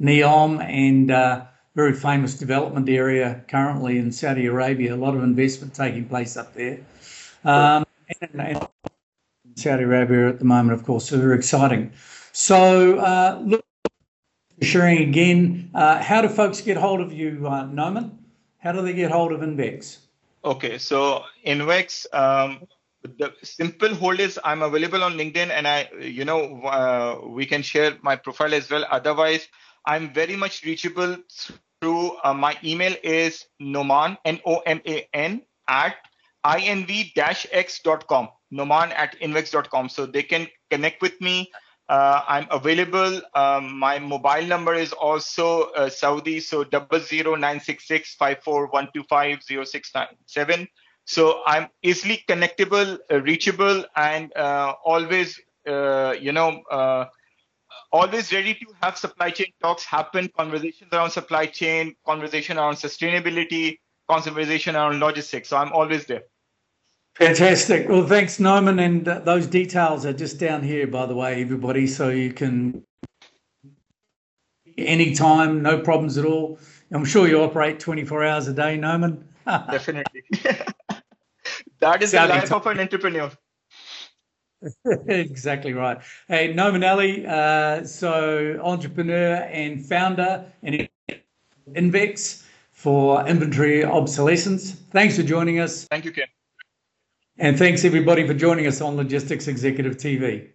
Neom 0.00 0.60
and 0.64 1.10
uh, 1.10 1.44
very 1.76 1.92
famous 1.92 2.34
development 2.34 2.88
area 2.88 3.44
currently 3.48 3.98
in 3.98 4.10
Saudi 4.10 4.46
Arabia. 4.46 4.94
A 4.94 4.96
lot 4.96 5.14
of 5.14 5.22
investment 5.22 5.74
taking 5.74 6.06
place 6.06 6.36
up 6.36 6.54
there. 6.54 6.80
Um, 7.44 7.84
and, 8.20 8.40
and 8.40 8.68
Saudi 9.60 9.84
Arabia 9.84 10.28
at 10.28 10.38
the 10.38 10.44
moment, 10.44 10.78
of 10.78 10.84
course, 10.86 11.08
so 11.08 11.18
very 11.18 11.36
exciting. 11.36 11.92
So, 12.32 12.98
uh, 12.98 13.40
look, 13.44 13.64
sharing 14.62 15.08
again, 15.08 15.70
uh, 15.74 16.02
how 16.02 16.22
do 16.22 16.28
folks 16.28 16.60
get 16.60 16.76
hold 16.76 17.00
of 17.00 17.12
you, 17.12 17.46
uh, 17.46 17.66
Noman? 17.66 18.18
How 18.58 18.72
do 18.72 18.82
they 18.82 18.92
get 18.92 19.10
hold 19.10 19.32
of 19.32 19.40
Invex? 19.40 19.98
Okay, 20.44 20.78
so 20.78 21.24
Invex, 21.46 22.06
um, 22.14 22.62
the 23.02 23.32
simple 23.42 23.94
hold 23.94 24.20
is 24.20 24.38
I'm 24.44 24.62
available 24.62 25.02
on 25.02 25.14
LinkedIn 25.14 25.50
and 25.50 25.66
I, 25.66 25.88
you 26.00 26.24
know, 26.24 26.62
uh, 26.62 27.26
we 27.26 27.46
can 27.46 27.62
share 27.62 27.96
my 28.02 28.16
profile 28.16 28.54
as 28.54 28.70
well. 28.70 28.84
Otherwise, 28.90 29.48
I'm 29.86 30.12
very 30.12 30.36
much 30.36 30.64
reachable 30.64 31.16
through 31.80 32.16
uh, 32.22 32.34
my 32.34 32.56
email 32.62 32.94
is 33.02 33.46
noman, 33.58 34.18
N-O-M-A-N 34.24 35.42
at 35.68 35.96
inv-x.com, 36.44 38.28
noman 38.50 38.92
at 38.92 39.18
invex.com. 39.20 39.88
So 39.88 40.06
they 40.06 40.22
can 40.22 40.48
connect 40.70 41.02
with 41.02 41.20
me. 41.20 41.50
Uh, 41.88 42.22
I'm 42.28 42.46
available. 42.52 43.20
Um, 43.34 43.76
my 43.78 43.98
mobile 43.98 44.46
number 44.46 44.74
is 44.74 44.92
also 44.92 45.70
uh, 45.72 45.90
Saudi, 45.90 46.38
so 46.38 46.62
double 46.62 47.00
zero 47.00 47.34
nine 47.34 47.58
six 47.58 47.88
six 47.88 48.14
five 48.14 48.44
four 48.44 48.68
one 48.68 48.88
two 48.94 49.02
five 49.08 49.42
zero 49.42 49.64
six 49.64 49.90
nine 49.92 50.06
seven. 50.26 50.68
So 51.04 51.42
I'm 51.44 51.66
easily 51.82 52.22
connectable, 52.28 52.98
uh, 53.10 53.20
reachable, 53.22 53.84
and 53.96 54.32
uh, 54.36 54.74
always, 54.84 55.40
uh, 55.66 56.14
you 56.20 56.30
know, 56.30 56.62
uh, 56.70 57.06
always 57.90 58.32
ready 58.32 58.54
to 58.54 58.66
have 58.80 58.96
supply 58.96 59.30
chain 59.30 59.52
talks 59.60 59.84
happen, 59.84 60.30
conversations 60.36 60.92
around 60.92 61.10
supply 61.10 61.46
chain, 61.46 61.96
conversation 62.06 62.56
around 62.58 62.74
sustainability, 62.74 63.78
conversation 64.10 64.76
around 64.76 65.00
logistics. 65.00 65.48
So 65.48 65.56
I'm 65.56 65.72
always 65.72 66.06
there. 66.06 66.22
Fantastic. 67.14 67.88
Well, 67.88 68.06
thanks, 68.06 68.40
Noman. 68.40 68.78
And 68.78 69.06
uh, 69.06 69.20
those 69.20 69.46
details 69.46 70.06
are 70.06 70.12
just 70.12 70.38
down 70.38 70.62
here, 70.62 70.86
by 70.86 71.06
the 71.06 71.14
way, 71.14 71.42
everybody. 71.42 71.86
So 71.86 72.08
you 72.08 72.32
can 72.32 72.82
anytime, 74.78 75.62
no 75.62 75.80
problems 75.80 76.18
at 76.18 76.24
all. 76.24 76.58
I'm 76.92 77.04
sure 77.04 77.28
you 77.28 77.42
operate 77.42 77.78
24 77.78 78.24
hours 78.24 78.48
a 78.48 78.52
day, 78.52 78.76
Noman. 78.76 79.24
Definitely. 79.46 80.22
that 81.80 82.02
is 82.02 82.12
the 82.12 82.26
life 82.26 82.52
of 82.52 82.66
an 82.66 82.80
entrepreneur. 82.80 83.30
exactly 85.08 85.72
right. 85.72 85.98
Hey, 86.28 86.52
Noman 86.52 86.84
Ali, 86.84 87.26
uh, 87.26 87.84
so 87.84 88.60
entrepreneur 88.62 89.36
and 89.50 89.84
founder 89.84 90.44
and 90.62 90.88
Invex 91.72 92.44
for 92.80 93.26
inventory 93.28 93.84
obsolescence. 93.84 94.72
Thanks 94.72 95.14
for 95.14 95.22
joining 95.22 95.60
us. 95.60 95.84
Thank 95.90 96.06
you, 96.06 96.12
Ken. 96.12 96.24
And 97.36 97.58
thanks 97.58 97.84
everybody 97.84 98.26
for 98.26 98.32
joining 98.32 98.66
us 98.66 98.80
on 98.80 98.96
Logistics 98.96 99.48
Executive 99.48 99.98
TV. 99.98 100.48